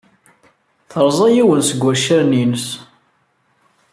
Terẓa 0.89 1.27
yiwen 1.35 1.61
seg 1.69 1.79
waccaren-nnes. 1.83 2.67